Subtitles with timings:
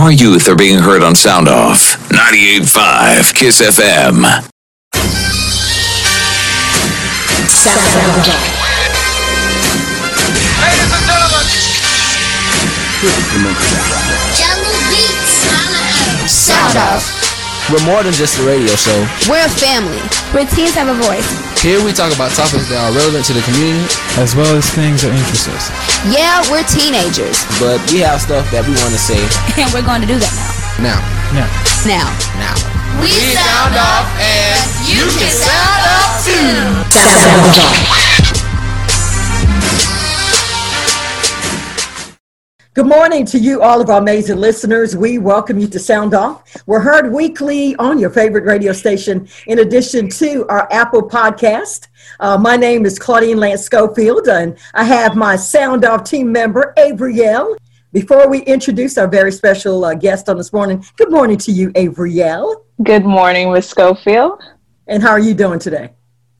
[0.00, 4.24] Our youth are being heard on Sound Off 98.5 Kiss FM.
[7.44, 7.76] Sound
[8.32, 8.48] Off.
[10.56, 11.44] Ladies and gentlemen,
[14.40, 15.36] Jungle Beats.
[16.32, 17.04] Sound Off.
[17.70, 19.06] We're more than just a radio show.
[19.28, 20.00] We're a family.
[20.32, 21.49] Where teens have a voice.
[21.60, 23.84] Here we talk about topics that are relevant to the community,
[24.16, 25.68] as well as things that interest us.
[26.08, 27.36] Yeah, we're teenagers.
[27.60, 29.20] but we have stuff that we want to say
[29.60, 30.32] And we're going to do that
[30.80, 30.96] now.
[31.36, 31.44] now.
[31.84, 32.08] Now,
[32.40, 32.56] Now.
[32.56, 32.56] Now.
[33.04, 36.56] We sound off and you can sound off too.
[36.96, 38.19] Sound Off.
[42.80, 44.96] Good morning to you, all of our amazing listeners.
[44.96, 46.56] We welcome you to Sound Off.
[46.64, 51.88] We're heard weekly on your favorite radio station, in addition to our Apple podcast.
[52.20, 56.72] Uh, my name is Claudine Lance Schofield, and I have my Sound Off team member,
[56.78, 57.54] Avriel.
[57.92, 61.72] Before we introduce our very special uh, guest on this morning, good morning to you,
[61.72, 62.64] Avriel.
[62.82, 64.42] Good morning, Miss Schofield.
[64.86, 65.90] And how are you doing today?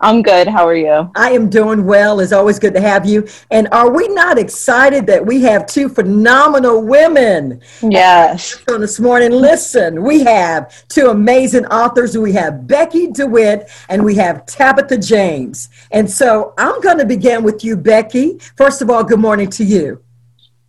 [0.03, 0.49] I'm good.
[0.49, 1.11] How are you?
[1.15, 2.21] I am doing well.
[2.21, 3.29] It's always good to have you.
[3.51, 8.57] And are we not excited that we have two phenomenal women Yes.
[8.71, 9.31] on this morning.
[9.31, 12.17] Listen, we have two amazing authors.
[12.17, 15.69] We have Becky DeWitt and we have Tabitha James.
[15.91, 18.39] And so I'm going to begin with you, Becky.
[18.57, 20.03] First of all, good morning to you.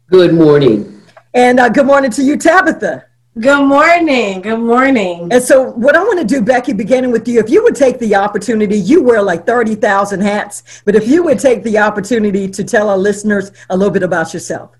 [0.08, 1.02] Good morning.
[1.34, 3.06] And uh, good morning to you, Tabitha.
[3.40, 4.42] Good morning.
[4.42, 5.30] Good morning.
[5.32, 7.98] And so, what I want to do, Becky, beginning with you, if you would take
[7.98, 12.64] the opportunity, you wear like 30,000 hats, but if you would take the opportunity to
[12.66, 14.72] tell our listeners a little bit about yourself.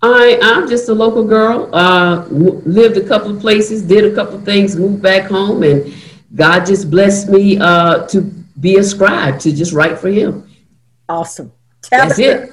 [0.00, 1.68] I, I'm just a local girl.
[1.74, 5.62] Uh, w- lived a couple of places, did a couple of things, moved back home,
[5.62, 5.94] and
[6.34, 8.22] God just blessed me uh, to
[8.60, 10.48] be a scribe, to just write for Him.
[11.06, 11.52] Awesome.
[11.90, 12.50] That's it.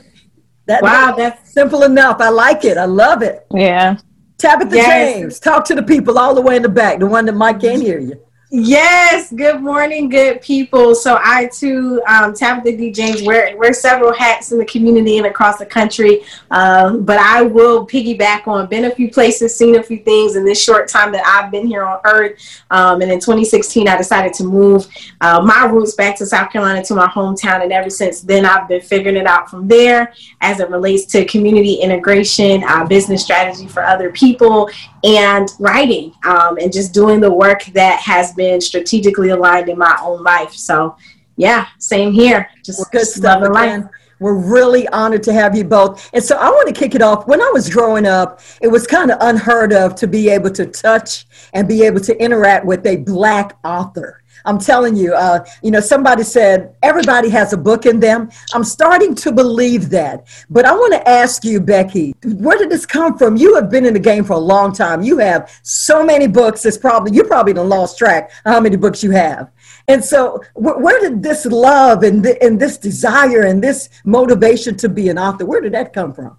[0.66, 2.20] That, Wow, that's simple enough.
[2.20, 2.78] I like it.
[2.78, 3.46] I love it.
[3.54, 3.96] Yeah.
[4.38, 5.16] Tabitha Yes.
[5.16, 7.62] James, talk to the people all the way in the back, the one that Mike
[7.62, 8.20] can't hear you.
[8.52, 9.34] Yes.
[9.34, 10.94] Good morning, good people.
[10.94, 12.92] So I too, um, Tabitha D.
[12.92, 16.22] James, wear wear several hats in the community and across the country.
[16.52, 20.46] Um, but I will piggyback on been a few places, seen a few things in
[20.46, 22.64] this short time that I've been here on Earth.
[22.70, 24.88] Um, and in 2016, I decided to move
[25.22, 28.68] uh, my roots back to South Carolina to my hometown, and ever since then, I've
[28.68, 33.68] been figuring it out from there as it relates to community integration, uh, business strategy
[33.68, 34.70] for other people,
[35.04, 39.98] and writing um, and just doing the work that has been strategically aligned in my
[40.02, 40.54] own life.
[40.54, 40.96] So,
[41.38, 42.50] yeah, same here.
[42.64, 43.42] Just Well, good stuff.
[43.52, 43.84] life.
[44.20, 46.10] We're really honored to have you both.
[46.14, 47.28] And so I want to kick it off.
[47.28, 50.66] When I was growing up, it was kind of unheard of to be able to
[50.66, 54.22] touch and be able to interact with a black author.
[54.46, 58.30] I'm telling you, uh, you know, somebody said everybody has a book in them.
[58.54, 60.28] I'm starting to believe that.
[60.50, 63.36] But I want to ask you, Becky, where did this come from?
[63.36, 65.02] You have been in the game for a long time.
[65.02, 66.66] You have so many books.
[66.66, 69.52] It's probably you probably done lost track how many books you have.
[69.88, 74.76] And so, wh- where did this love and, th- and this desire and this motivation
[74.78, 76.38] to be an author, where did that come from?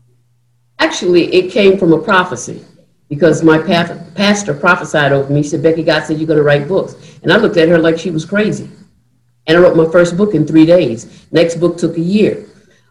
[0.78, 2.64] Actually, it came from a prophecy
[3.08, 5.42] because my pa- pastor prophesied over me.
[5.42, 7.18] He said, Becky, God said you're going to write books.
[7.22, 8.68] And I looked at her like she was crazy.
[9.46, 11.26] And I wrote my first book in three days.
[11.30, 12.46] Next book took a year.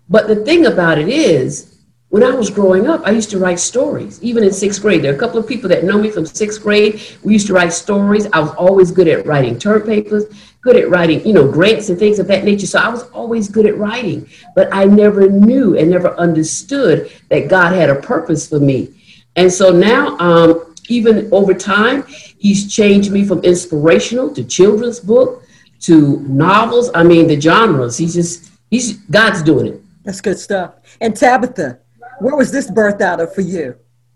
[0.08, 1.76] But the thing about it is,
[2.09, 5.02] when I was growing up, I used to write stories, even in sixth grade.
[5.02, 7.02] There are a couple of people that know me from sixth grade.
[7.24, 8.28] We used to write stories.
[8.32, 10.24] I was always good at writing term papers,
[10.62, 12.68] good at writing, you know, grants and things of that nature.
[12.68, 14.30] So I was always good at writing.
[14.56, 18.94] But I never knew and never understood that God had a purpose for me.
[19.35, 22.06] And so now, um, even over time,
[22.38, 25.44] He's changed me from inspirational to children's book
[25.81, 26.91] to novels.
[26.94, 27.97] I mean, the genres.
[27.97, 29.81] He's just, He's God's doing it.
[30.03, 30.75] That's good stuff.
[31.01, 31.79] And Tabitha,
[32.19, 33.75] where was this birth out of for you?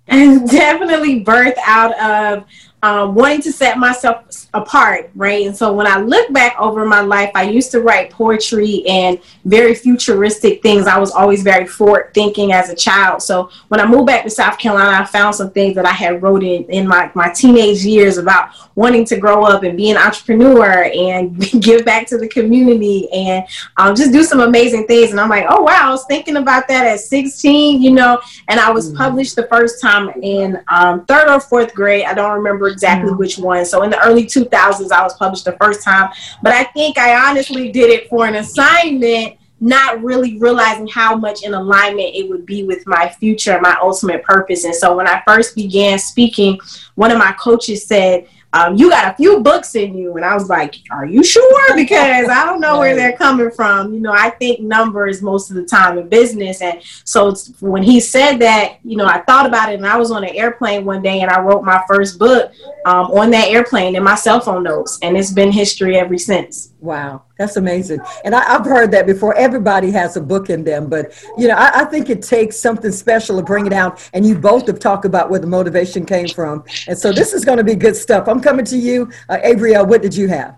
[0.09, 2.45] and definitely birth out of
[2.81, 5.45] um, wanting to set myself apart, right?
[5.45, 9.19] And so when I look back over my life, I used to write poetry and
[9.43, 10.87] very futuristic things.
[10.87, 13.21] I was always very forward thinking as a child.
[13.21, 16.21] So when I moved back to South Carolina, I found some things that I had
[16.21, 19.97] wrote in, in my, my teenage years about wanting to grow up and be an
[19.97, 23.45] entrepreneur and give back to the community and
[23.75, 25.11] um, just do some amazing things.
[25.11, 28.57] And I'm like, oh, wow, I was thinking about that at 16, you know, and
[28.57, 32.05] I was published the first time in um, third or fourth grade.
[32.05, 33.19] I don't remember exactly mm-hmm.
[33.19, 33.65] which one.
[33.65, 36.09] So in the early 2000s, I was published the first time.
[36.41, 41.43] But I think I honestly did it for an assignment, not really realizing how much
[41.43, 44.63] in alignment it would be with my future, and my ultimate purpose.
[44.63, 46.59] And so when I first began speaking,
[46.95, 50.15] one of my coaches said, um, you got a few books in you.
[50.15, 51.45] And I was like, Are you sure?
[51.79, 53.93] Because I don't know where they're coming from.
[53.93, 56.61] You know, I think numbers most of the time in business.
[56.61, 60.11] And so when he said that, you know, I thought about it and I was
[60.11, 62.51] on an airplane one day and I wrote my first book
[62.85, 64.99] um, on that airplane in my cell phone notes.
[65.01, 66.73] And it's been history ever since.
[66.79, 68.01] Wow, that's amazing.
[68.25, 69.33] And I, have heard that before.
[69.35, 72.91] Everybody has a book in them, but you know, I, I, think it takes something
[72.91, 74.07] special to bring it out.
[74.13, 76.65] And you both have talked about where the motivation came from.
[76.89, 78.27] And so this is going to be good stuff.
[78.27, 79.39] I'm coming to you, uh.
[79.85, 80.57] What did you have?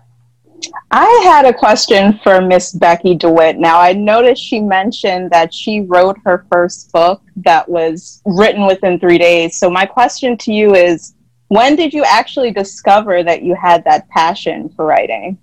[0.90, 3.58] I had a question for Miss Becky DeWitt.
[3.58, 8.98] Now, I noticed she mentioned that she wrote her first book that was written within
[8.98, 9.56] three days.
[9.56, 11.14] So, my question to you is
[11.46, 15.38] when did you actually discover that you had that passion for writing?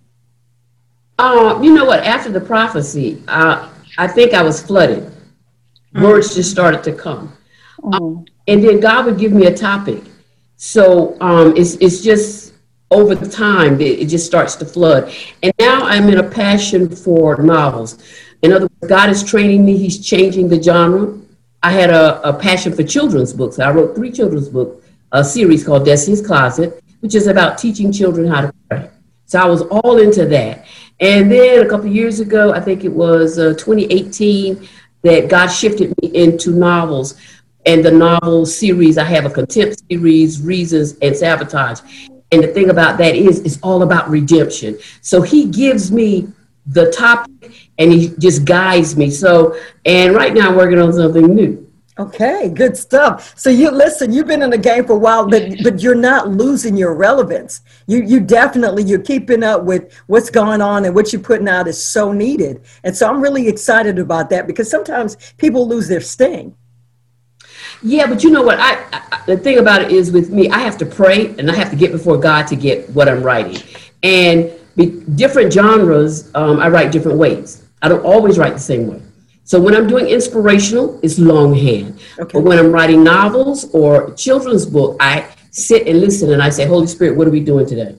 [1.19, 2.01] Uh, you know what?
[2.05, 5.11] After the prophecy, uh, I think I was flooded.
[5.93, 6.03] Mm.
[6.03, 7.35] Words just started to come.
[7.79, 8.27] Mm.
[8.47, 10.03] and then God would give me a topic.
[10.57, 12.53] So um, it's, it's just
[12.91, 15.13] over the time, it, it, just starts to flood.
[15.43, 18.03] And now I'm in a passion for novels.
[18.41, 21.17] In other words, God is training me, He's changing the genre.
[21.63, 23.59] I had a, a passion for children's books.
[23.59, 28.27] I wrote three children's books, a series called Destiny's Closet, which is about teaching children
[28.27, 28.89] how to pray.
[29.25, 30.65] So I was all into that.
[30.99, 34.67] And then a couple years ago, I think it was uh, 2018,
[35.01, 37.15] that God shifted me into novels.
[37.65, 41.81] And the novel series, I have a contempt series, Reasons, and Sabotage.
[42.31, 44.77] And the thing about that is, it's all about redemption.
[45.01, 46.27] So he gives me
[46.67, 49.09] the topic and he just guides me.
[49.09, 51.68] So, and right now I'm working on something new.
[51.99, 53.37] Okay, good stuff.
[53.37, 56.29] So you listen, you've been in the game for a while, but but you're not
[56.29, 57.61] losing your relevance.
[57.87, 61.67] You you definitely you're keeping up with what's going on and what you're putting out
[61.67, 62.61] is so needed.
[62.85, 66.55] And so I'm really excited about that because sometimes people lose their sting.
[67.83, 68.59] Yeah, but you know what?
[68.61, 71.55] I, I the thing about it is with me, I have to pray and I
[71.55, 73.61] have to get before God to get what I'm writing.
[74.03, 77.65] And be, different genres, um, I write different ways.
[77.81, 79.01] I don't always write the same way.
[79.49, 81.99] So when I'm doing inspirational, it's longhand.
[82.19, 82.33] Okay.
[82.33, 86.67] But when I'm writing novels or children's book, I sit and listen and I say,
[86.67, 87.95] Holy Spirit, what are we doing today?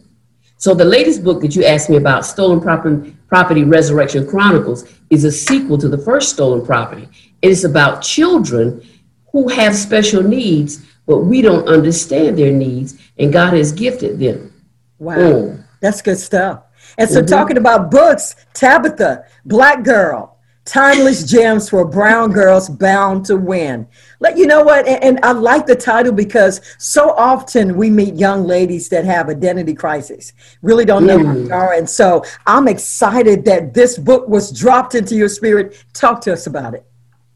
[0.58, 5.24] So the latest book that you asked me about, Stolen Property, Property Resurrection Chronicles, is
[5.24, 7.08] a sequel to the first Stolen Property.
[7.42, 8.88] It is about children
[9.32, 14.52] who have special needs, but we don't understand their needs, and God has gifted them.
[15.00, 15.64] Wow, mm.
[15.80, 16.62] that's good stuff.
[16.96, 17.26] And so, mm-hmm.
[17.26, 20.36] talking about books, Tabitha, Black Girl,
[20.70, 23.88] Timeless Gems for Brown Girls Bound to Win.
[24.20, 28.14] Let you know what, and, and, I like the title because so often we meet
[28.14, 30.32] young ladies that have identity crisis,
[30.62, 31.26] really don't know mm.
[31.26, 31.72] who they are.
[31.72, 35.84] And so I'm excited that this book was dropped into your spirit.
[35.92, 36.86] Talk to us about it.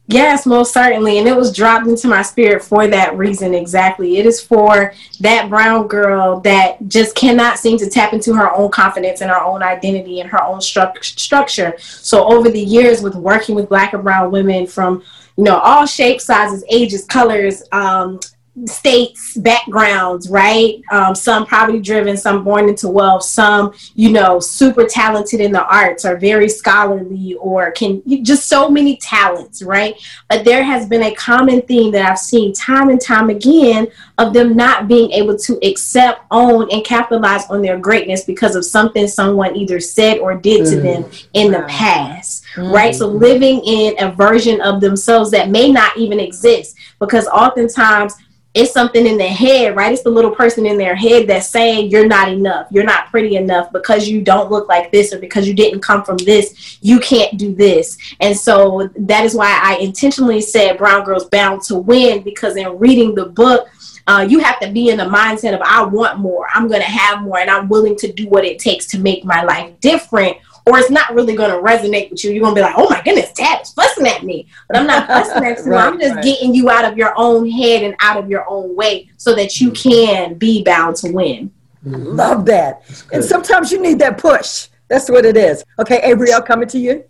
[0.07, 1.19] Yes, most certainly.
[1.19, 4.19] And it was dropped into my spirit for that reason exactly.
[4.19, 8.71] It is for that brown girl that just cannot seem to tap into her own
[8.71, 11.75] confidence and her own identity and her own stru- structure.
[11.79, 15.03] So, over the years, with working with black and brown women from
[15.39, 18.21] you know all shapes, sizes, ages, colors, um,
[18.67, 24.85] states backgrounds right um, some poverty driven some born into wealth some you know super
[24.85, 30.45] talented in the arts or very scholarly or can just so many talents right but
[30.45, 34.55] there has been a common theme that i've seen time and time again of them
[34.55, 39.57] not being able to accept own and capitalize on their greatness because of something someone
[39.57, 40.71] either said or did mm.
[40.71, 41.61] to them in wow.
[41.61, 42.73] the past mm.
[42.73, 48.15] right so living in a version of themselves that may not even exist because oftentimes
[48.55, 49.93] it's something in their head, right?
[49.93, 53.35] It's the little person in their head that's saying you're not enough, you're not pretty
[53.35, 57.01] enough because you don't look like this or because you didn't come from this, you
[57.01, 57.99] can't do this.
[58.21, 62.79] And so that is why I intentionally said Brown Girls Bound to Win because in
[62.79, 63.69] reading the book,
[64.07, 66.87] uh, you have to be in the mindset of I want more, I'm going to
[66.87, 70.37] have more, and I'm willing to do what it takes to make my life different
[70.67, 72.31] or it's not really going to resonate with you.
[72.31, 74.47] You're going to be like, oh my goodness, Tab is fussing at me.
[74.69, 75.73] But I'm not fussing at you.
[75.73, 76.25] right, I'm just right.
[76.25, 79.61] getting you out of your own head and out of your own way so that
[79.61, 79.83] you mm.
[79.83, 81.51] can be bound to win.
[81.87, 82.17] Mm-hmm.
[82.17, 82.83] Love that.
[83.13, 84.69] And sometimes you need that push.
[84.89, 85.65] That's what it is.
[85.79, 87.05] Okay, Avriel, coming to you.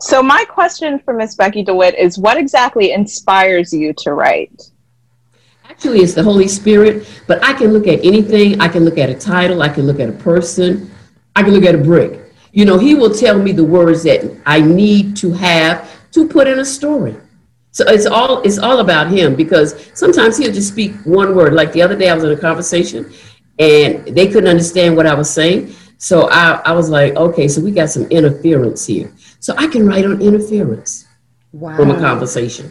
[0.00, 4.70] So my question for Miss Becky DeWitt is what exactly inspires you to write?
[5.68, 8.60] Actually, it's the Holy Spirit, but I can look at anything.
[8.60, 9.62] I can look at a title.
[9.62, 10.90] I can look at a person.
[11.34, 12.25] I can look at a brick.
[12.56, 16.48] You know, he will tell me the words that I need to have to put
[16.48, 17.14] in a story.
[17.72, 21.52] So it's all it's all about him because sometimes he'll just speak one word.
[21.52, 23.12] Like the other day, I was in a conversation
[23.58, 25.74] and they couldn't understand what I was saying.
[25.98, 29.12] So I, I was like, okay, so we got some interference here.
[29.38, 31.06] So I can write on interference
[31.52, 31.76] wow.
[31.76, 32.70] from a conversation.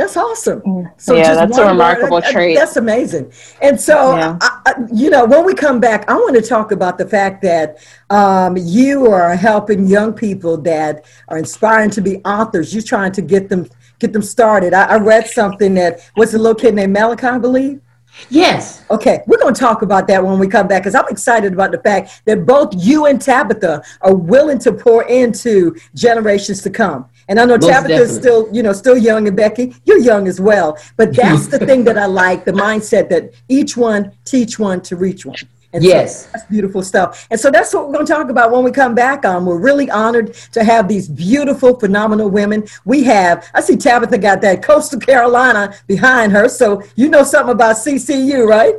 [0.00, 0.62] That's awesome.
[0.62, 0.90] Mm.
[0.96, 2.56] So yeah, that's a remarkable word, trait.
[2.56, 3.30] That's amazing.
[3.60, 4.38] And so, yeah.
[4.40, 7.42] I, I, you know, when we come back, I want to talk about the fact
[7.42, 12.72] that um, you are helping young people that are inspiring to be authors.
[12.72, 14.72] You're trying to get them get them started.
[14.72, 17.82] I, I read something that was a little kid named Malachi, I believe.
[18.28, 18.84] Yes.
[18.90, 21.72] Okay, we're going to talk about that when we come back because I'm excited about
[21.72, 27.08] the fact that both you and Tabitha are willing to pour into generations to come.
[27.28, 30.26] And I know Most Tabitha is still, you know, still young, and Becky, you're young
[30.26, 30.76] as well.
[30.96, 34.96] But that's the thing that I like the mindset that each one teach one to
[34.96, 35.36] reach one.
[35.72, 36.24] And yes.
[36.24, 37.26] So that's beautiful stuff.
[37.30, 39.46] And so that's what we're going to talk about when we come back on.
[39.46, 42.64] We're really honored to have these beautiful, phenomenal women.
[42.84, 46.48] We have, I see Tabitha got that Coastal Carolina behind her.
[46.48, 48.74] So you know something about CCU, right?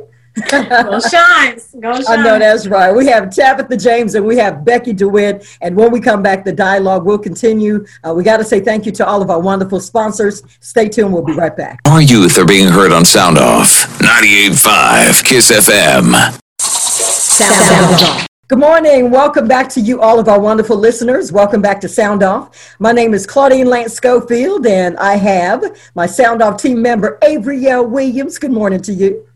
[0.50, 1.74] Go Chants.
[1.74, 2.08] Go Chants.
[2.08, 2.94] I know that's right.
[2.94, 5.46] We have Tabitha James and we have Becky DeWitt.
[5.60, 7.86] And when we come back, the dialogue will continue.
[8.04, 10.42] Uh, we got to say thank you to all of our wonderful sponsors.
[10.60, 11.12] Stay tuned.
[11.12, 11.80] We'll be right back.
[11.86, 13.68] Our youth are being heard on Sound Off
[13.98, 16.38] 98.5 Kiss FM.
[16.62, 18.26] Sound, Sound Off.
[18.46, 19.10] Good morning.
[19.10, 21.32] Welcome back to you, all of our wonderful listeners.
[21.32, 22.76] Welcome back to Sound Off.
[22.78, 25.64] My name is Claudine Lance Schofield, and I have
[25.96, 28.38] my Sound Off team member, Avriel Williams.
[28.38, 29.26] Good morning to you.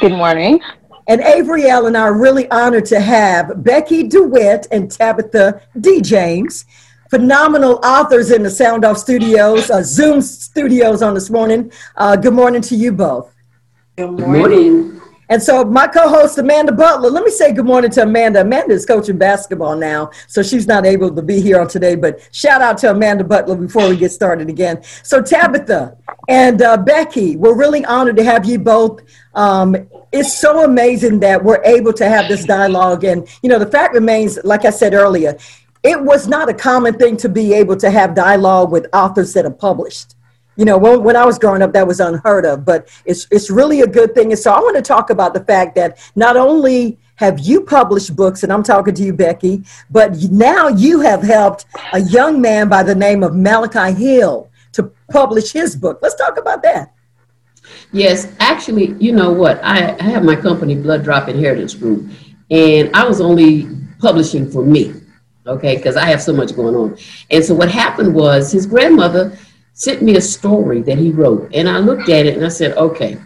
[0.00, 0.60] Good morning.
[1.06, 6.00] And Avriel and I are really honored to have Becky DeWitt and Tabitha D.
[6.00, 6.64] James,
[7.10, 11.70] phenomenal authors in the Sound Off Studios, uh, Zoom Studios on this morning.
[11.96, 13.32] Uh, good morning to you both.
[13.96, 14.18] Good morning.
[14.18, 15.02] Good morning.
[15.32, 18.42] And so my co-host Amanda Butler, let me say good morning to Amanda.
[18.42, 21.94] Amanda is coaching basketball now, so she's not able to be here on today.
[21.94, 24.82] But shout out to Amanda Butler before we get started again.
[25.02, 25.96] So Tabitha
[26.28, 29.00] and uh, Becky, we're really honored to have you both.
[29.34, 29.74] Um,
[30.12, 33.94] it's so amazing that we're able to have this dialogue, and you know the fact
[33.94, 35.38] remains, like I said earlier,
[35.82, 39.46] it was not a common thing to be able to have dialogue with authors that
[39.46, 40.14] are published
[40.56, 43.50] you know when, when i was growing up that was unheard of but it's it's
[43.50, 44.32] really a good thing.
[44.32, 48.14] And so i want to talk about the fact that not only have you published
[48.16, 52.68] books and i'm talking to you becky but now you have helped a young man
[52.68, 55.98] by the name of malachi hill to publish his book.
[56.00, 56.94] Let's talk about that.
[57.92, 59.62] Yes actually you know what?
[59.62, 62.10] I, I have my company blood drop inheritance group
[62.50, 63.68] and i was only
[63.98, 64.94] publishing for me
[65.46, 66.98] okay because i have so much going on.
[67.30, 69.36] And so what happened was his grandmother
[69.72, 71.50] sent me a story that he wrote.
[71.54, 73.18] And I looked at it and I said, okay,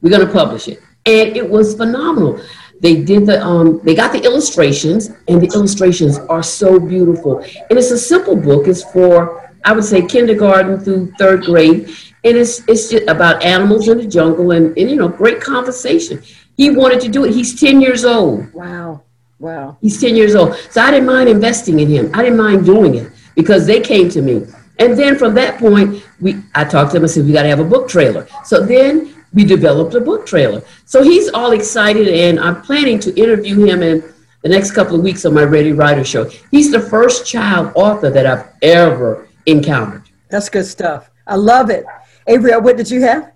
[0.00, 0.80] we're going to publish it.
[1.06, 2.40] And it was phenomenal.
[2.80, 7.38] They did the, um, they got the illustrations, and the illustrations are so beautiful.
[7.38, 8.68] And it's a simple book.
[8.68, 11.88] It's for, I would say, kindergarten through third grade.
[12.24, 16.22] And it's, it's just about animals in the jungle and, and, you know, great conversation.
[16.56, 17.32] He wanted to do it.
[17.32, 18.52] He's 10 years old.
[18.52, 19.02] Wow.
[19.38, 19.78] Wow.
[19.80, 20.56] He's 10 years old.
[20.70, 22.10] So I didn't mind investing in him.
[22.12, 24.46] I didn't mind doing it because they came to me.
[24.78, 27.48] And then from that point, we I talked to him and said, we got to
[27.48, 28.28] have a book trailer.
[28.44, 30.62] So then we developed a book trailer.
[30.84, 34.02] So he's all excited, and I'm planning to interview him in
[34.42, 36.24] the next couple of weeks on my Ready Writer show.
[36.50, 40.04] He's the first child author that I've ever encountered.
[40.30, 41.10] That's good stuff.
[41.26, 41.84] I love it.
[42.28, 43.32] Avriel, what did you have?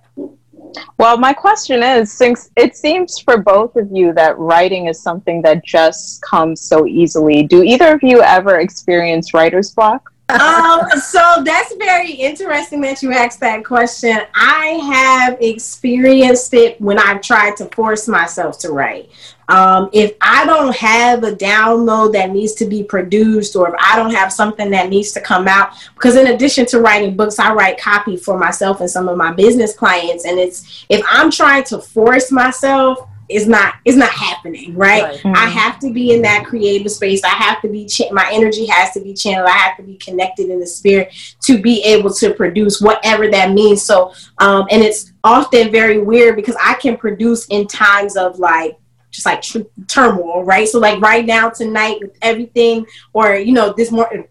[0.97, 5.43] Well, my question is since it seems for both of you that writing is something
[5.43, 10.12] that just comes so easily, do either of you ever experience writer's block?
[10.41, 14.19] Um, so that's very interesting that you asked that question.
[14.35, 19.11] I have experienced it when I've tried to force myself to write.
[19.49, 23.97] Um, if I don't have a download that needs to be produced, or if I
[23.97, 27.53] don't have something that needs to come out, because in addition to writing books, I
[27.53, 30.25] write copy for myself and some of my business clients.
[30.25, 35.17] And it's if I'm trying to force myself, is not is not happening right, right.
[35.17, 35.37] Mm-hmm.
[35.37, 38.67] i have to be in that creative space i have to be ch- my energy
[38.67, 41.13] has to be channeled i have to be connected in the spirit
[41.43, 46.37] to be able to produce whatever that means so um and it's often very weird
[46.37, 48.79] because i can produce in times of like
[49.13, 53.73] just like tr- turmoil right so like right now tonight with everything or you know
[53.77, 54.27] this morning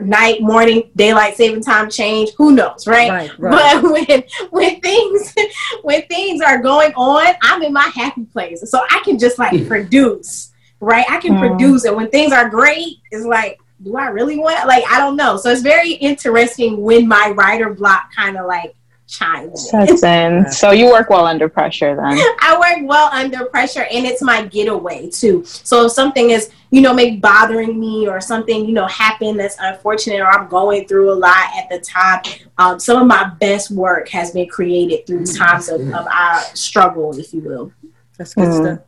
[0.00, 2.30] night, morning, daylight saving time change.
[2.36, 3.10] Who knows, right?
[3.10, 3.80] right, right.
[3.80, 5.34] But when when things
[5.82, 9.66] when things are going on, I'm in my happy place, so I can just like
[9.68, 11.06] produce, right?
[11.08, 11.40] I can mm.
[11.40, 14.66] produce, and when things are great, it's like, do I really want?
[14.66, 15.36] Like, I don't know.
[15.36, 18.74] So it's very interesting when my writer block kind of like
[19.06, 19.70] chimes
[20.02, 20.50] in.
[20.50, 22.04] So you work well under pressure then.
[22.40, 25.44] I work well under pressure and it's my getaway too.
[25.44, 29.56] So if something is, you know, maybe bothering me or something, you know, happened that's
[29.60, 32.22] unfortunate or I'm going through a lot at the time,
[32.58, 35.44] um, some of my best work has been created through mm-hmm.
[35.44, 37.72] times of, of our struggle, if you will.
[38.18, 38.64] That's good mm-hmm.
[38.64, 38.78] stuff.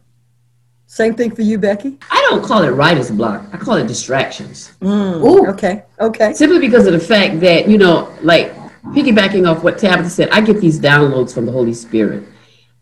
[0.88, 1.98] Same thing for you, Becky?
[2.10, 3.44] I don't call it writer's block.
[3.52, 4.72] I call it distractions.
[4.80, 5.46] Mm, Ooh.
[5.50, 5.82] Okay.
[6.00, 6.32] Okay.
[6.32, 8.54] Simply because of the fact that, you know, like
[8.94, 12.24] piggybacking off what Tabitha said, I get these downloads from the Holy Spirit.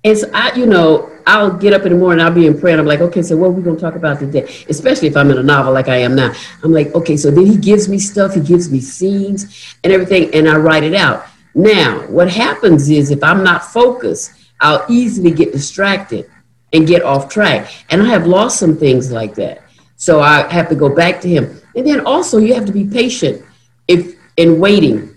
[0.04, 2.80] So I, you know, I'll get up in the morning, I'll be in prayer, and
[2.80, 4.42] I'm like, okay, so what are we gonna talk about today?
[4.68, 6.34] Especially if I'm in a novel like I am now.
[6.62, 10.34] I'm like, okay, so then he gives me stuff, he gives me scenes and everything,
[10.34, 11.26] and I write it out.
[11.54, 16.30] Now, what happens is if I'm not focused, I'll easily get distracted
[16.72, 17.72] and get off track.
[17.90, 19.62] And I have lost some things like that.
[19.96, 21.60] So I have to go back to him.
[21.76, 23.42] And then also you have to be patient
[23.88, 25.13] if in waiting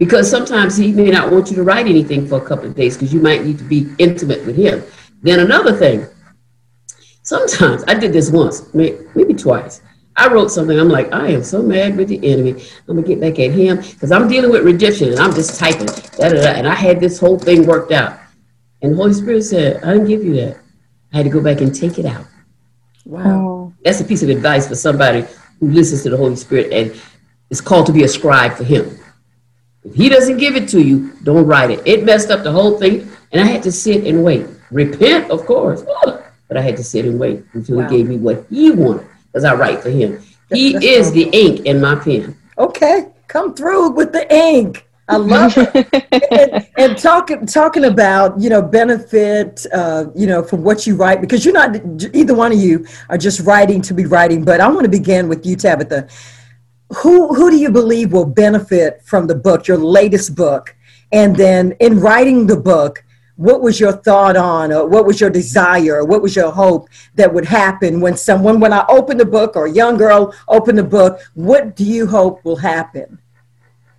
[0.00, 2.96] because sometimes he may not want you to write anything for a couple of days
[2.96, 4.82] because you might need to be intimate with him.
[5.22, 6.06] Then another thing,
[7.22, 9.82] sometimes I did this once, maybe twice.
[10.16, 10.78] I wrote something.
[10.78, 12.52] I'm like, I am so mad with the enemy.
[12.88, 15.86] I'm gonna get back at him because I'm dealing with redemption and I'm just typing,
[15.86, 18.18] da, da, da, and I had this whole thing worked out.
[18.80, 20.58] And the Holy Spirit said, I didn't give you that.
[21.12, 22.24] I had to go back and take it out.
[23.04, 23.22] Wow.
[23.26, 23.74] Oh.
[23.84, 25.26] That's a piece of advice for somebody
[25.58, 26.98] who listens to the Holy Spirit and
[27.50, 28.98] is called to be a scribe for him.
[29.84, 31.82] If he doesn't give it to you, don't write it.
[31.86, 34.46] It messed up the whole thing, and I had to sit and wait.
[34.70, 37.88] Repent, of course, but I had to sit and wait until wow.
[37.88, 40.22] he gave me what he wanted, because I write for him.
[40.52, 42.36] He That's is the ink in my pen.
[42.58, 44.86] Okay, come through with the ink.
[45.08, 46.28] I love it.
[46.30, 51.20] and, and talking talking about you know benefit uh, you know from what you write
[51.20, 51.74] because you're not
[52.14, 54.44] either one of you are just writing to be writing.
[54.44, 56.08] But I want to begin with you, Tabitha
[56.96, 60.76] who who do you believe will benefit from the book, your latest book?
[61.12, 63.04] And then in writing the book,
[63.36, 67.32] what was your thought on or what was your desire what was your hope that
[67.32, 70.84] would happen when someone when I open the book or a young girl open the
[70.84, 73.18] book, what do you hope will happen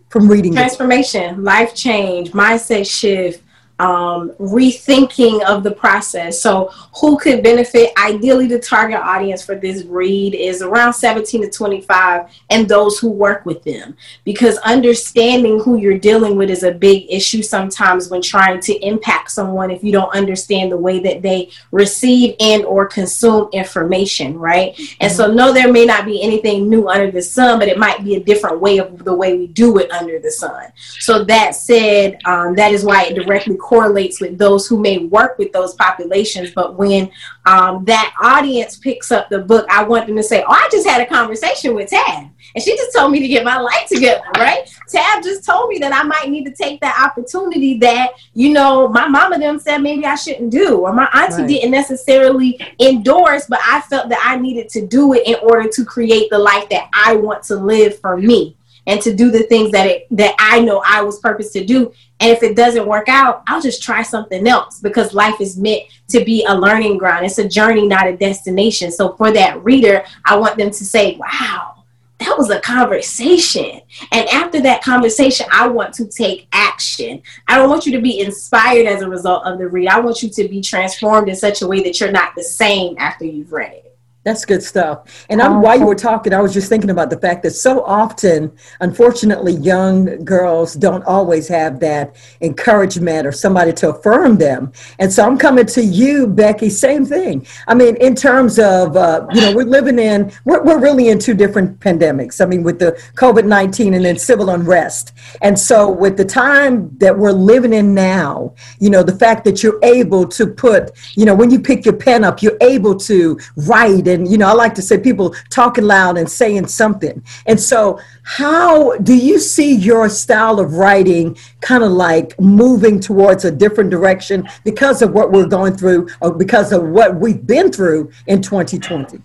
[0.09, 3.41] from reading transformation, life change, mindset shift,
[3.81, 6.39] um, rethinking of the process.
[6.39, 6.67] So,
[6.99, 7.91] who could benefit?
[7.97, 13.09] Ideally, the target audience for this read is around 17 to 25 and those who
[13.09, 13.97] work with them.
[14.23, 19.31] Because understanding who you're dealing with is a big issue sometimes when trying to impact
[19.31, 24.75] someone if you don't understand the way that they receive and or consume information, right?
[24.75, 24.93] Mm-hmm.
[24.99, 28.03] And so, no, there may not be anything new under the sun, but it might
[28.03, 30.71] be a different way of the way we do it under the sun.
[30.75, 35.37] So, that said, um, that is why it directly correlates with those who may work
[35.37, 36.51] with those populations.
[36.51, 37.09] But when
[37.45, 40.85] um, that audience picks up the book, I want them to say, Oh, I just
[40.85, 42.29] had a conversation with Tab.
[42.53, 44.69] And she just told me to get my life together, right?
[44.89, 48.89] Tab just told me that I might need to take that opportunity that, you know,
[48.89, 51.47] my mama them said maybe I shouldn't do, or my auntie right.
[51.47, 55.85] didn't necessarily endorse, but I felt that I needed to do it in order to
[55.85, 58.57] create the life that I want to live for me
[58.87, 61.91] and to do the things that it that I know I was purposed to do.
[62.19, 65.83] And if it doesn't work out, I'll just try something else because life is meant
[66.09, 67.25] to be a learning ground.
[67.25, 68.91] It's a journey, not a destination.
[68.91, 71.83] So for that reader, I want them to say, "Wow,
[72.19, 77.21] that was a conversation." And after that conversation, I want to take action.
[77.47, 79.87] I don't want you to be inspired as a result of the read.
[79.87, 82.95] I want you to be transformed in such a way that you're not the same
[82.97, 83.90] after you've read it.
[84.23, 85.25] That's good stuff.
[85.29, 87.83] And I'm, while you were talking, I was just thinking about the fact that so
[87.83, 94.73] often, unfortunately, young girls don't always have that encouragement or somebody to affirm them.
[94.99, 97.47] And so I'm coming to you, Becky, same thing.
[97.67, 101.17] I mean, in terms of, uh, you know, we're living in, we're, we're really in
[101.17, 102.41] two different pandemics.
[102.41, 105.13] I mean, with the COVID 19 and then civil unrest.
[105.41, 109.63] And so, with the time that we're living in now, you know, the fact that
[109.63, 113.39] you're able to put, you know, when you pick your pen up, you're able to
[113.55, 117.23] write and you know i like to say people talking loud and saying something.
[117.45, 123.45] And so how do you see your style of writing kind of like moving towards
[123.45, 127.71] a different direction because of what we're going through or because of what we've been
[127.71, 129.19] through in 2020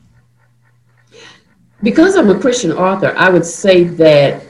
[1.83, 4.43] because i'm a christian author i would say that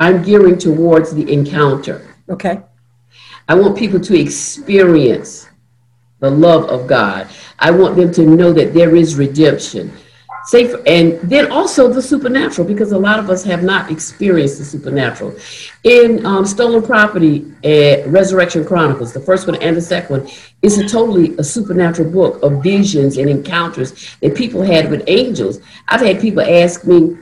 [0.00, 2.14] i'm gearing towards the encounter.
[2.28, 2.60] Okay.
[3.48, 5.48] I want people to experience
[6.24, 7.28] the love of God.
[7.58, 9.92] I want them to know that there is redemption.
[10.46, 14.64] Safe, and then also the supernatural, because a lot of us have not experienced the
[14.64, 15.34] supernatural.
[15.84, 20.76] In um, Stolen Property, uh, Resurrection Chronicles, the first one and the second one, is
[20.78, 25.60] a totally a supernatural book of visions and encounters that people had with angels.
[25.88, 27.16] I've had people ask me,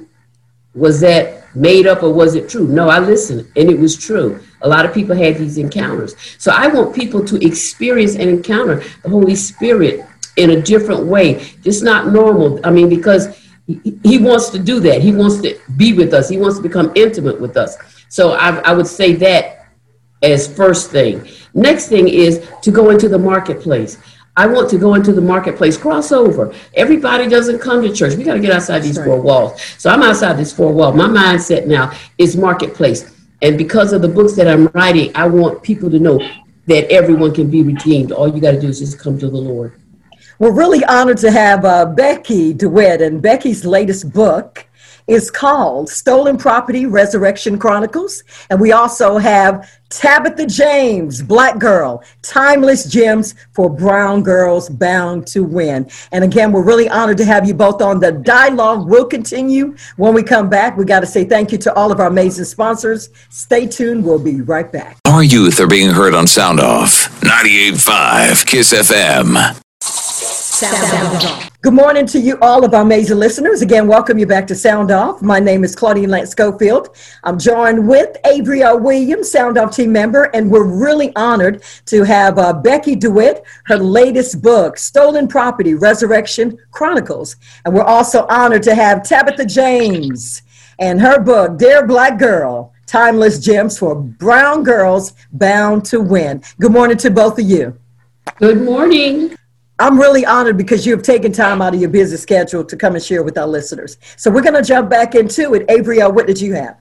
[0.74, 2.66] was that made up or was it true?
[2.66, 4.40] No, I listened and it was true.
[4.62, 6.14] A lot of people had these encounters.
[6.38, 10.04] So I want people to experience and encounter the Holy Spirit
[10.36, 12.60] in a different way, just not normal.
[12.64, 15.00] I mean, because he wants to do that.
[15.00, 16.28] He wants to be with us.
[16.28, 17.76] He wants to become intimate with us.
[18.08, 19.66] So I, I would say that
[20.22, 21.28] as first thing.
[21.54, 23.98] Next thing is to go into the marketplace.
[24.36, 26.54] I want to go into the marketplace, crossover.
[26.74, 28.16] Everybody doesn't come to church.
[28.16, 29.60] We got to get outside these four walls.
[29.76, 30.96] So I'm outside these four walls.
[30.96, 33.14] My mindset now is marketplace.
[33.42, 36.18] And because of the books that I'm writing, I want people to know
[36.66, 38.12] that everyone can be redeemed.
[38.12, 39.78] All you got to do is just come to the Lord.
[40.38, 44.66] We're really honored to have uh, Becky DeWitt, and Becky's latest book
[45.06, 48.24] is called Stolen Property Resurrection Chronicles.
[48.50, 55.44] And we also have Tabitha James, Black Girl, Timeless Gems for Brown Girls Bound to
[55.44, 55.90] Win.
[56.12, 58.00] And again, we're really honored to have you both on.
[58.00, 60.76] The dialogue will continue when we come back.
[60.76, 63.10] We got to say thank you to all of our amazing sponsors.
[63.28, 64.04] Stay tuned.
[64.04, 64.98] We'll be right back.
[65.06, 69.60] Our youth are being heard on Sound Off 98.5 Kiss FM.
[69.82, 71.51] Sound Off.
[71.62, 73.62] Good morning to you, all of our amazing listeners.
[73.62, 75.22] Again, welcome you back to Sound Off.
[75.22, 76.96] My name is Claudine Lance Schofield.
[77.22, 78.76] I'm joined with Avery R.
[78.76, 83.78] Williams, Sound Off team member, and we're really honored to have uh, Becky DeWitt, her
[83.78, 87.36] latest book, Stolen Property Resurrection Chronicles.
[87.64, 90.42] And we're also honored to have Tabitha James
[90.80, 96.42] and her book, Dear Black Girl Timeless Gems for Brown Girls Bound to Win.
[96.58, 97.78] Good morning to both of you.
[98.38, 99.36] Good morning.
[99.82, 102.94] I'm really honored because you have taken time out of your busy schedule to come
[102.94, 103.98] and share with our listeners.
[104.16, 105.68] So we're going to jump back into it.
[105.68, 106.80] Avery, what did you have?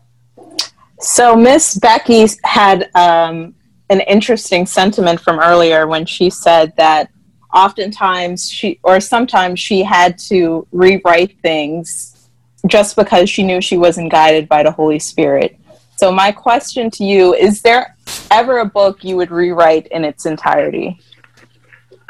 [1.00, 3.56] So Miss Becky had um,
[3.90, 7.10] an interesting sentiment from earlier when she said that
[7.52, 12.30] oftentimes she, or sometimes she had to rewrite things
[12.68, 15.58] just because she knew she wasn't guided by the Holy Spirit.
[15.96, 17.98] So my question to you is there
[18.30, 21.00] ever a book you would rewrite in its entirety?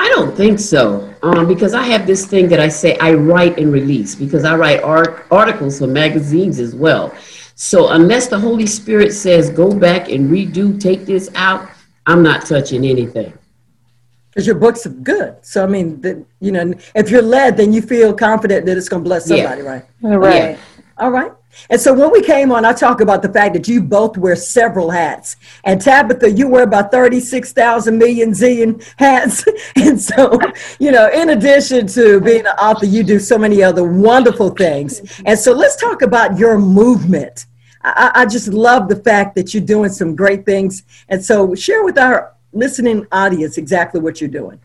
[0.02, 3.60] I don't think so, um, because I have this thing that I say I write
[3.60, 7.16] and release because I write art, articles for magazines as well.
[7.54, 11.70] So unless the Holy Spirit says go back and redo, take this out,
[12.08, 13.32] I'm not touching anything.
[14.30, 17.72] Because your books are good, so I mean, the, you know, if you're led, then
[17.72, 19.70] you feel confident that it's going to bless somebody, yeah.
[19.70, 19.86] right?
[20.02, 20.36] Right.
[20.36, 20.58] Yeah.
[20.98, 21.32] All right.
[21.70, 24.36] And so when we came on, I talk about the fact that you both wear
[24.36, 25.36] several hats.
[25.64, 29.44] And Tabitha, you wear about 36,000 million zillion hats.
[29.76, 30.40] and so,
[30.80, 35.02] you know, in addition to being an author, you do so many other wonderful things.
[35.26, 37.46] And so let's talk about your movement.
[37.84, 40.84] I, I just love the fact that you're doing some great things.
[41.10, 44.60] And so share with our listening audience exactly what you're doing.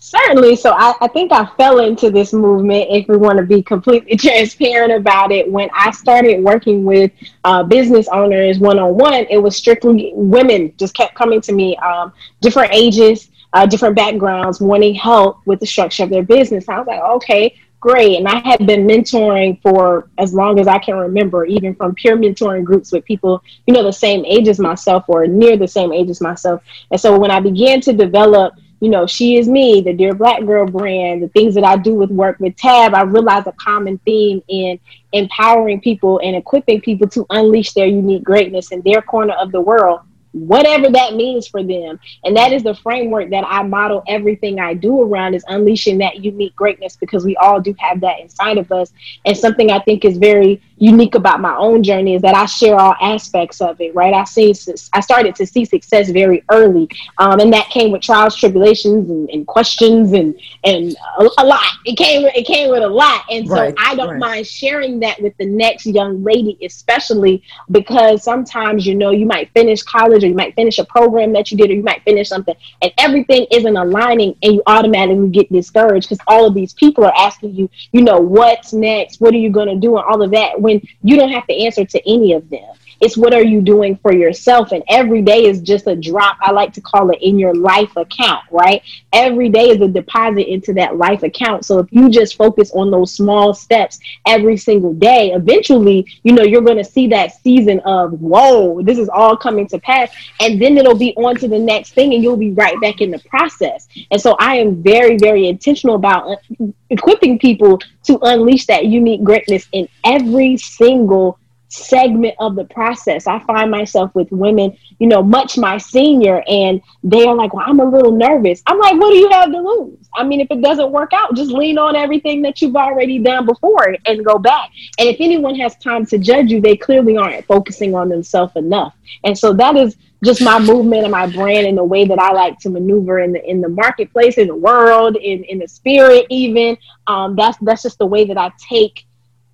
[0.00, 0.56] Certainly.
[0.56, 4.16] So I, I, think I fell into this movement, if we want to be completely
[4.18, 5.50] transparent about it.
[5.50, 7.10] When I started working with
[7.44, 11.76] uh, business owners one on one, it was strictly women just kept coming to me,
[11.78, 16.68] um, different ages, uh, different backgrounds, wanting help with the structure of their business.
[16.68, 18.18] I was like, okay, great.
[18.18, 22.16] And I had been mentoring for as long as I can remember, even from peer
[22.16, 25.92] mentoring groups with people, you know, the same age as myself or near the same
[25.92, 26.62] age as myself.
[26.90, 30.44] And so when I began to develop you know, she is me, the Dear Black
[30.44, 33.98] Girl brand, the things that I do with work with Tab, I realize a common
[34.04, 34.78] theme in
[35.12, 39.60] empowering people and equipping people to unleash their unique greatness in their corner of the
[39.60, 40.00] world
[40.46, 41.98] whatever that means for them.
[42.24, 46.22] And that is the framework that I model everything I do around is unleashing that
[46.24, 48.92] unique greatness because we all do have that inside of us.
[49.24, 52.76] And something I think is very unique about my own journey is that I share
[52.76, 54.14] all aspects of it, right?
[54.14, 54.54] I see,
[54.92, 56.88] I started to see success very early.
[57.18, 61.64] Um, and that came with trials, tribulations and, and questions and, and a, a, lot.
[61.84, 63.24] It came, it came with a lot.
[63.30, 64.18] And so right, I don't right.
[64.18, 69.50] mind sharing that with the next young lady, especially because sometimes, you know, you might
[69.52, 72.28] finish college or you might finish a program that you did, or you might finish
[72.28, 77.04] something, and everything isn't aligning, and you automatically get discouraged because all of these people
[77.04, 79.20] are asking you, you know, what's next?
[79.20, 79.96] What are you going to do?
[79.96, 82.74] And all of that when you don't have to answer to any of them.
[83.00, 84.72] It's what are you doing for yourself?
[84.72, 86.36] And every day is just a drop.
[86.40, 88.82] I like to call it in your life account, right?
[89.12, 91.64] Every day is a deposit into that life account.
[91.64, 96.42] So if you just focus on those small steps every single day, eventually, you know,
[96.42, 100.10] you're going to see that season of, whoa, this is all coming to pass.
[100.40, 103.10] And then it'll be on to the next thing and you'll be right back in
[103.10, 103.88] the process.
[104.10, 109.22] And so I am very, very intentional about uh, equipping people to unleash that unique
[109.22, 113.26] greatness in every single segment of the process.
[113.26, 117.64] I find myself with women, you know, much my senior, and they are like, Well,
[117.66, 118.62] I'm a little nervous.
[118.66, 120.08] I'm like, What do you have to lose?
[120.14, 123.46] I mean, if it doesn't work out, just lean on everything that you've already done
[123.46, 124.70] before and go back.
[124.98, 128.94] And if anyone has time to judge you, they clearly aren't focusing on themselves enough.
[129.24, 132.32] And so that is just my movement and my brand and the way that I
[132.32, 136.26] like to maneuver in the in the marketplace, in the world, in in the spirit,
[136.30, 136.76] even.
[137.06, 139.06] Um, that's that's just the way that I take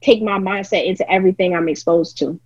[0.05, 2.39] take my mindset into everything I'm exposed to.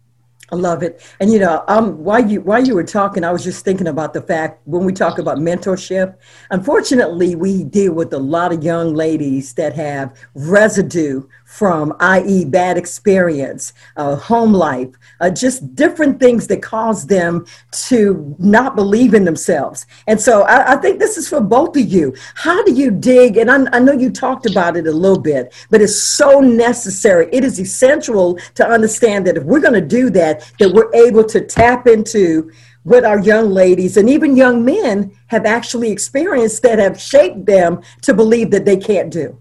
[0.50, 1.02] I love it.
[1.20, 4.14] And you know, um, while you while you were talking, I was just thinking about
[4.14, 6.16] the fact when we talk about mentorship.
[6.50, 12.76] Unfortunately, we deal with a lot of young ladies that have residue from, i.e., bad
[12.76, 19.24] experience, uh, home life, uh, just different things that cause them to not believe in
[19.24, 19.86] themselves.
[20.06, 22.14] And so I, I think this is for both of you.
[22.34, 23.38] How do you dig?
[23.38, 27.30] And I, I know you talked about it a little bit, but it's so necessary.
[27.32, 31.24] It is essential to understand that if we're going to do that, that we're able
[31.24, 36.78] to tap into what our young ladies and even young men have actually experienced that
[36.78, 39.38] have shaped them to believe that they can't do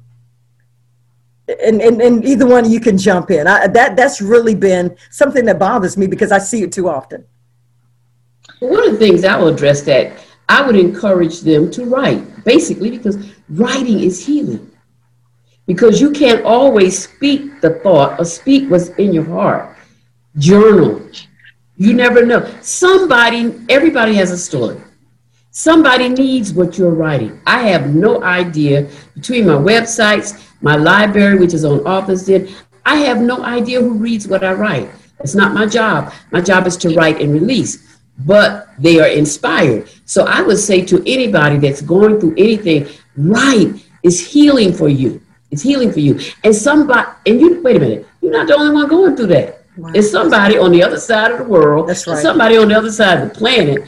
[1.48, 3.48] and, and, and either one you can jump in.
[3.48, 7.26] I, that that's really been something that bothers me because I see it too often.
[8.60, 10.14] One of the things I will address that
[10.50, 13.18] I would encourage them to write, basically because
[13.50, 14.72] writing is healing.
[15.66, 19.76] Because you can't always speak the thought or speak what's in your heart.
[20.38, 21.02] Journal.
[21.76, 22.50] You never know.
[22.62, 24.82] Somebody, everybody has a story.
[25.52, 27.42] Somebody needs what you're writing.
[27.46, 32.50] I have no idea between my websites, my library, which is on Authors Den,
[32.86, 34.90] I have no idea who reads what I write.
[35.20, 36.14] It's not my job.
[36.32, 39.90] My job is to write and release, but they are inspired.
[40.06, 45.22] So I would say to anybody that's going through anything, write is healing for you.
[45.52, 46.20] It's healing for you.
[46.44, 49.64] And somebody, and you, wait a minute, you're not the only one going through that.
[49.78, 49.92] Wow.
[49.92, 52.22] There's somebody on the other side of the world, that's right.
[52.22, 53.88] somebody on the other side of the planet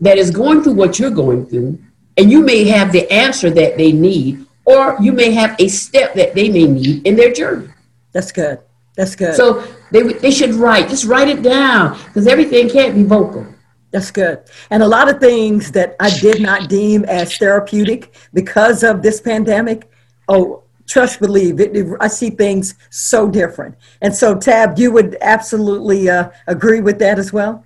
[0.00, 1.78] that is going through what you're going through.
[2.16, 6.14] And you may have the answer that they need, or you may have a step
[6.14, 7.68] that they may need in their journey.
[8.12, 8.60] That's good.
[8.96, 9.34] That's good.
[9.34, 13.46] So they, they should write, just write it down because everything can't be vocal.
[13.90, 14.42] That's good.
[14.70, 19.20] And a lot of things that I did not deem as therapeutic because of this
[19.20, 19.90] pandemic,
[20.28, 25.16] oh, trust believe it, it, i see things so different and so tab you would
[25.22, 27.64] absolutely uh, agree with that as well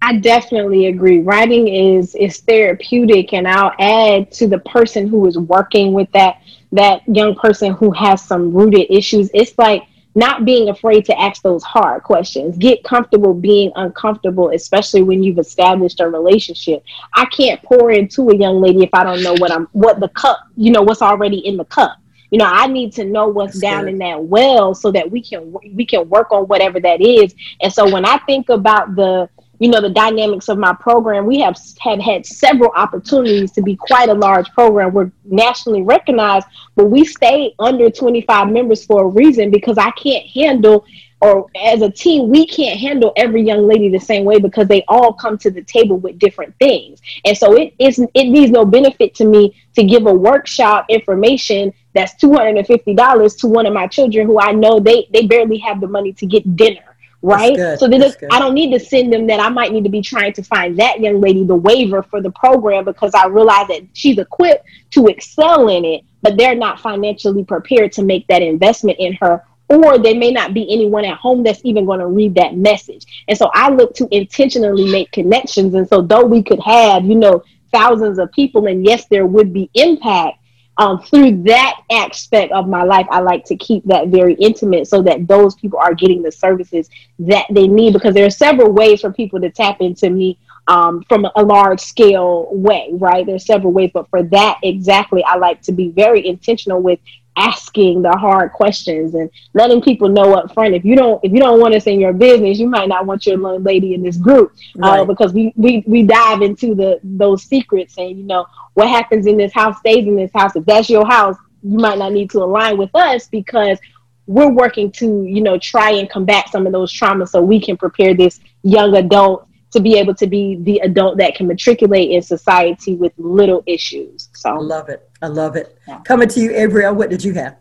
[0.00, 1.20] I definitely agree.
[1.20, 6.40] Writing is is therapeutic, and I'll add to the person who is working with that
[6.72, 9.30] that young person who has some rooted issues.
[9.34, 9.82] It's like
[10.14, 12.56] not being afraid to ask those hard questions.
[12.58, 16.82] Get comfortable being uncomfortable, especially when you've established a relationship.
[17.14, 20.08] I can't pour into a young lady if I don't know what I'm what the
[20.10, 21.98] cup, you know, what's already in the cup.
[22.30, 23.94] You know, I need to know what's That's down good.
[23.94, 27.34] in that well so that we can we can work on whatever that is.
[27.62, 29.28] And so when I think about the
[29.58, 33.76] you know the dynamics of my program we have have had several opportunities to be
[33.76, 34.92] quite a large program.
[34.92, 40.26] We're nationally recognized but we stay under 25 members for a reason because i can't
[40.26, 40.84] handle
[41.20, 44.84] or as a team we can't handle every young lady the same way because they
[44.88, 47.00] all come to the table with different things.
[47.24, 51.72] And so it is it needs no benefit to me to give a workshop information
[51.94, 55.88] that's $250 to one of my children who i know they they barely have the
[55.88, 56.87] money to get dinner
[57.22, 57.78] right?
[57.78, 59.40] So then I don't need to send them that.
[59.40, 62.30] I might need to be trying to find that young lady the waiver for the
[62.30, 67.44] program because I realize that she's equipped to excel in it, but they're not financially
[67.44, 69.42] prepared to make that investment in her.
[69.70, 73.04] Or there may not be anyone at home that's even going to read that message.
[73.28, 75.74] And so I look to intentionally make connections.
[75.74, 79.52] And so, though we could have, you know, thousands of people, and yes, there would
[79.52, 80.37] be impact,
[80.78, 85.02] um, through that aspect of my life, I like to keep that very intimate so
[85.02, 86.88] that those people are getting the services
[87.18, 90.38] that they need because there are several ways for people to tap into me
[90.68, 93.26] um, from a large scale way, right?
[93.26, 97.00] There's several ways, but for that exactly, I like to be very intentional with
[97.38, 101.38] asking the hard questions and letting people know up front if you don't if you
[101.38, 104.52] don't want us in your business you might not want your lady in this group
[104.82, 105.00] uh, right.
[105.00, 109.26] uh, because we, we we dive into the those secrets and you know what happens
[109.26, 112.30] in this house stays in this house if that's your house you might not need
[112.30, 113.78] to align with us because
[114.26, 117.76] we're working to you know try and combat some of those traumas so we can
[117.76, 122.22] prepare this young adult to be able to be the adult that can matriculate in
[122.22, 124.28] society with little issues.
[124.34, 125.07] So love it.
[125.22, 125.78] I love it.
[125.86, 126.00] Yeah.
[126.00, 127.56] Coming to you, Avriel, what did you have?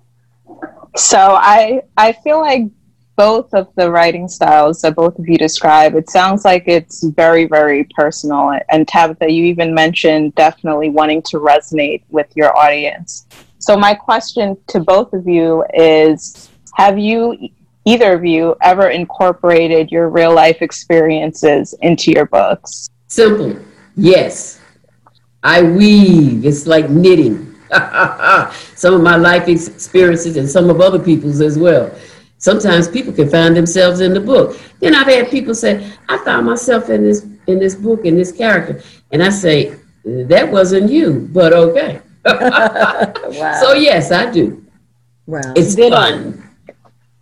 [0.95, 2.63] So I I feel like
[3.17, 7.45] both of the writing styles that both of you describe, it sounds like it's very,
[7.45, 8.57] very personal.
[8.69, 13.25] And Tabitha, you even mentioned definitely wanting to resonate with your audience.
[13.57, 17.49] So my question to both of you is have you
[17.85, 22.87] either of you ever incorporated your real life experiences into your books?
[23.07, 23.57] Simple.
[23.95, 24.61] Yes.
[25.41, 26.45] I weave.
[26.45, 27.46] It's like knitting.
[28.75, 31.91] some of my life experiences and some of other people's as well.
[32.39, 34.59] Sometimes people can find themselves in the book.
[34.79, 38.31] Then I've had people say, I found myself in this in this book, in this
[38.31, 38.81] character.
[39.11, 42.01] And I say, that wasn't you, but okay.
[42.25, 43.59] wow.
[43.61, 44.65] So yes, I do.
[45.25, 45.41] Wow.
[45.55, 46.46] It's fun.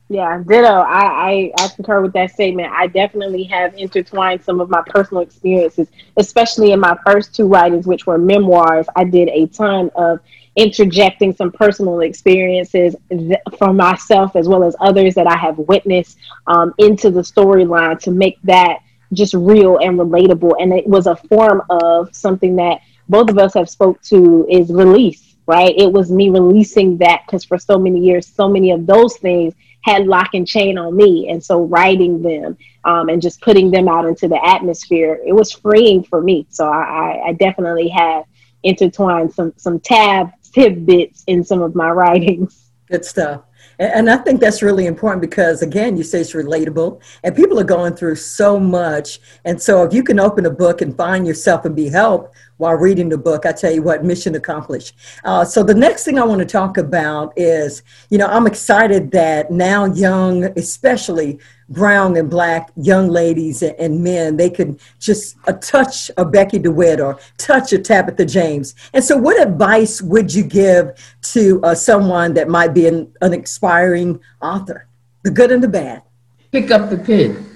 [0.07, 0.67] Yeah, ditto.
[0.67, 2.71] I, I, I concur with that statement.
[2.71, 5.87] I definitely have intertwined some of my personal experiences,
[6.17, 8.85] especially in my first two writings, which were memoirs.
[8.95, 10.19] I did a ton of
[10.55, 16.17] interjecting some personal experiences th- for myself as well as others that I have witnessed
[16.45, 18.79] um, into the storyline to make that
[19.11, 20.53] just real and relatable.
[20.59, 24.71] And it was a form of something that both of us have spoke to is
[24.71, 25.73] release, right?
[25.75, 29.55] It was me releasing that because for so many years, so many of those things
[29.85, 31.29] had lock and chain on me.
[31.29, 35.51] And so writing them um, and just putting them out into the atmosphere, it was
[35.51, 36.47] freeing for me.
[36.49, 38.25] So I, I definitely have
[38.63, 42.71] intertwined some some tab tidbits in some of my writings.
[42.89, 43.43] Good stuff.
[43.77, 47.65] And I think that's really important because, again, you say it's relatable and people are
[47.65, 49.19] going through so much.
[49.43, 52.75] And so, if you can open a book and find yourself and be helped while
[52.75, 54.95] reading the book, I tell you what, mission accomplished.
[55.23, 59.11] Uh, so, the next thing I want to talk about is you know, I'm excited
[59.11, 61.39] that now young, especially
[61.69, 66.99] brown and black young ladies and men, they could just a touch a Becky DeWitt
[66.99, 68.75] or touch a Tabitha James.
[68.93, 70.91] And so, what advice would you give
[71.33, 74.87] to uh, someone that might be an, an aspiring author,
[75.23, 76.03] the good and the bad?
[76.51, 77.54] Pick up the pen.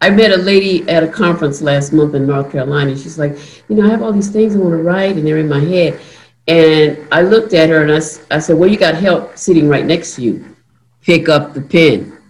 [0.00, 2.96] I met a lady at a conference last month in North Carolina.
[2.96, 3.36] She's like,
[3.68, 5.60] you know, I have all these things I want to write, and they're in my
[5.60, 6.00] head.
[6.48, 8.00] And I looked at her and I,
[8.34, 10.56] I said, well, you got help sitting right next to you.
[11.02, 12.20] Pick up the pen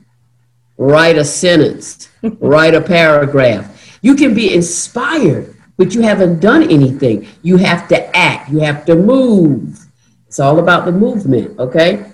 [0.81, 2.09] write a sentence,
[2.41, 3.99] write a paragraph.
[4.03, 7.29] You can be inspired, but you haven't done anything.
[7.43, 9.79] You have to act, you have to move.
[10.27, 12.11] It's all about the movement, okay?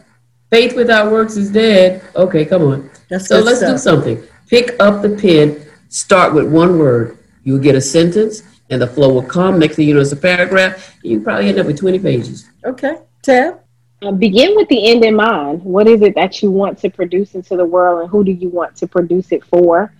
[0.51, 2.03] Faith without works is dead.
[2.16, 2.90] Okay, come on.
[3.09, 3.75] That's so let's stuff.
[3.75, 4.23] do something.
[4.49, 7.19] Pick up the pen, start with one word.
[7.43, 9.59] You'll get a sentence, and the flow will come.
[9.59, 10.97] Next thing you know, it's a paragraph.
[11.03, 12.49] You probably end up with 20 pages.
[12.65, 12.99] Okay.
[13.23, 13.61] Tab?
[14.03, 15.63] Uh, begin with the end in mind.
[15.63, 18.49] What is it that you want to produce into the world, and who do you
[18.49, 19.93] want to produce it for?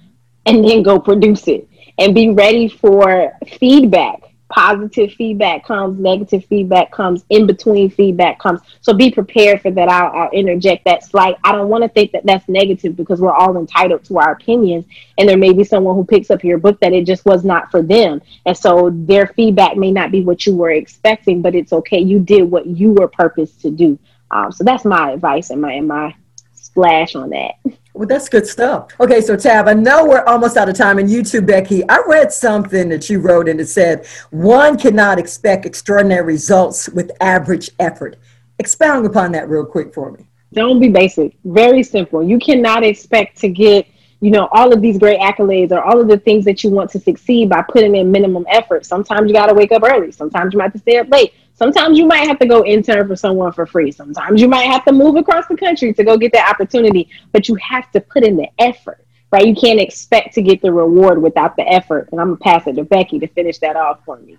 [0.45, 1.69] And then go produce it.
[1.99, 8.61] And be ready for feedback positive feedback comes, negative feedback comes, in between feedback comes.
[8.81, 9.89] So be prepared for that.
[9.89, 11.37] I'll, I'll interject that slight.
[11.45, 14.85] I don't want to think that that's negative because we're all entitled to our opinions.
[15.19, 17.71] And there may be someone who picks up your book that it just was not
[17.71, 18.23] for them.
[18.45, 22.01] And so their feedback may not be what you were expecting, but it's okay.
[22.01, 23.99] You did what you were purposed to do.
[24.31, 26.15] Um, so that's my advice and my, and my
[26.55, 27.55] splash on that.
[27.97, 28.89] Well, that's good stuff.
[29.01, 31.83] Okay, so Tab, I know we're almost out of time, and you too, Becky.
[31.89, 37.11] I read something that you wrote, and it said, "One cannot expect extraordinary results with
[37.23, 38.17] average effort."
[38.59, 40.27] Expound upon that real quick for me.
[40.53, 41.37] Don't be basic.
[41.47, 42.23] Very simple.
[42.23, 43.87] You cannot expect to get
[44.21, 46.91] you know all of these great accolades or all of the things that you want
[46.91, 48.85] to succeed by putting in minimum effort.
[48.85, 50.13] Sometimes you got to wake up early.
[50.13, 51.33] Sometimes you might have to stay up late.
[51.57, 53.91] Sometimes you might have to go intern for someone for free.
[53.91, 57.49] Sometimes you might have to move across the country to go get that opportunity, but
[57.49, 59.47] you have to put in the effort, right?
[59.47, 62.11] You can't expect to get the reward without the effort.
[62.13, 64.37] And I'm going to pass it to Becky to finish that off for me.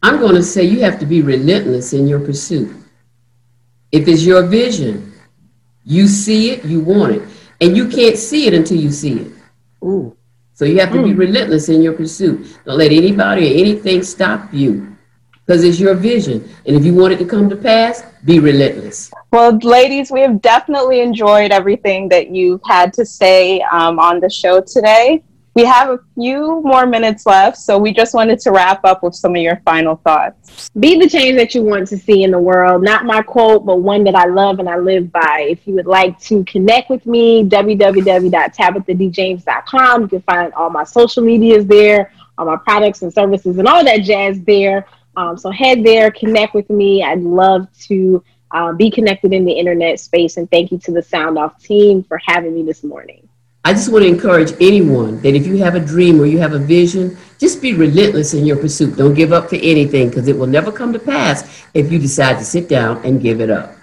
[0.00, 2.76] I'm going to say you have to be relentless in your pursuit.
[3.90, 5.12] If it's your vision,
[5.84, 7.22] you see it, you want it,
[7.60, 9.32] and you can't see it until you see it.
[9.82, 10.16] Ooh.
[10.54, 11.06] So you have to mm.
[11.06, 12.56] be relentless in your pursuit.
[12.64, 14.96] Don't let anybody or anything stop you
[15.48, 16.46] because it's your vision.
[16.66, 19.10] And if you want it to come to pass, be relentless.
[19.32, 24.28] Well, ladies, we have definitely enjoyed everything that you've had to say um, on the
[24.28, 25.24] show today.
[25.54, 29.14] We have a few more minutes left, so we just wanted to wrap up with
[29.14, 30.68] some of your final thoughts.
[30.78, 32.82] Be the change that you want to see in the world.
[32.82, 35.46] Not my quote, but one that I love and I live by.
[35.48, 40.02] If you would like to connect with me, www.tabithadjames.com.
[40.02, 43.82] You can find all my social medias there, all my products and services, and all
[43.82, 44.86] that jazz there.
[45.18, 47.02] Um, so head there, connect with me.
[47.02, 50.36] I'd love to uh, be connected in the internet space.
[50.36, 53.28] And thank you to the Sound Off team for having me this morning.
[53.64, 56.52] I just want to encourage anyone that if you have a dream or you have
[56.52, 58.96] a vision, just be relentless in your pursuit.
[58.96, 62.38] Don't give up for anything because it will never come to pass if you decide
[62.38, 63.74] to sit down and give it up.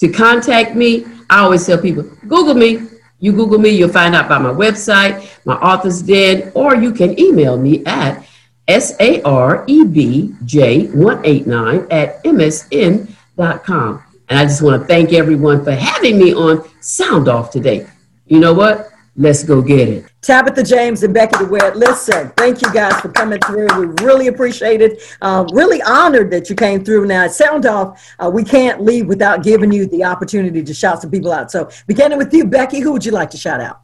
[0.00, 2.88] To contact me, I always tell people Google me.
[3.20, 7.20] You Google me, you'll find out about my website, my author's den, or you can
[7.20, 8.24] email me at
[8.68, 14.04] S A R E B J 189 at msn.com.
[14.28, 17.86] And I just want to thank everyone for having me on Sound Off today.
[18.26, 18.88] You know what?
[19.14, 20.06] Let's go get it.
[20.22, 23.66] Tabitha James and Becky DeWitt, listen, thank you guys for coming through.
[23.78, 25.02] We really appreciate it.
[25.20, 27.06] Uh, really honored that you came through.
[27.06, 31.02] Now, at Sound Off, uh, we can't leave without giving you the opportunity to shout
[31.02, 31.50] some people out.
[31.50, 33.82] So, beginning with you, Becky, who would you like to shout out?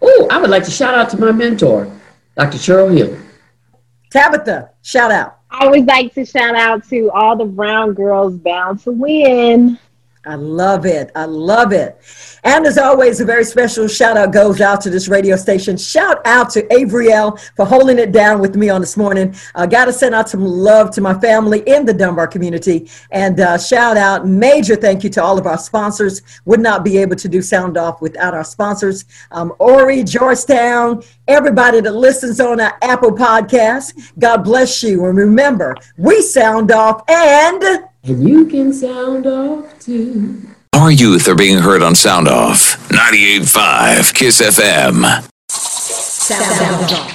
[0.00, 1.92] Oh, I would like to shout out to my mentor,
[2.36, 2.56] Dr.
[2.56, 3.18] Cheryl Hill.
[4.12, 5.38] Tabitha, shout out.
[5.50, 9.78] I always like to shout out to all the brown girls bound to win.
[10.24, 11.10] I love it.
[11.16, 12.00] I love it.
[12.44, 15.76] And as always, a very special shout out goes out to this radio station.
[15.76, 19.34] Shout out to Avriel for holding it down with me on this morning.
[19.56, 22.88] I uh, got to send out some love to my family in the Dunbar community.
[23.10, 26.22] And uh, shout out, major thank you to all of our sponsors.
[26.44, 29.04] Would not be able to do Sound Off without our sponsors.
[29.32, 34.12] Um, Ori, Georgetown, everybody that listens on our Apple podcast.
[34.20, 35.04] God bless you.
[35.04, 37.88] And remember, we sound off and.
[38.04, 40.42] And you can sound off too.
[40.72, 45.04] Our youth are being heard on Sound Off 98.5 Kiss FM.
[45.48, 47.02] Sound, sound off.